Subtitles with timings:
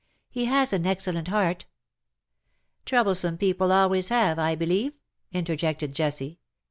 [0.31, 1.67] "He has an excellent heart
[2.87, 4.95] '''"Troublesome people always have_, I believe/''
[5.31, 6.39] interjected Jessie.